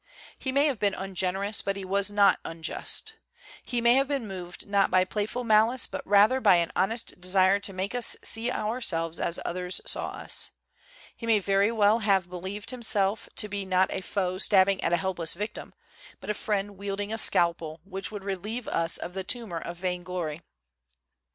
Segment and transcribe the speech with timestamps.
[0.39, 3.17] He may have been ungenerous, but he was not unjust.
[3.63, 7.59] He may have been moved not by playful malice, but rather by an honest desire
[7.59, 10.49] to make us see ourselves as others saw us.
[11.15, 14.97] He may very well have believed himself to be not a foe stabbing at a
[14.97, 15.71] helpless victim,
[16.19, 20.41] but a friend wielding a scalpel which would relieve us of the tumor of vainglory.